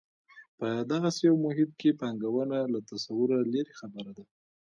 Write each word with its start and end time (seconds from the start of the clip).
په 0.57 0.67
دغسې 0.91 1.21
یو 1.29 1.35
محیط 1.45 1.71
کې 1.79 1.97
پانګونه 2.01 2.57
له 2.73 2.79
تصوره 2.89 3.37
لرې 3.53 3.71
خبره 3.79 4.11
ده. 4.17 4.25